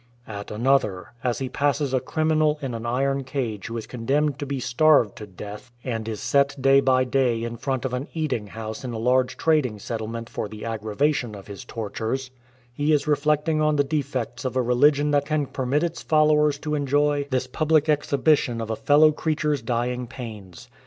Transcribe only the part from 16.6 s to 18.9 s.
enjoy 2S THE WOUNDED SOLDIER this public exhibition of a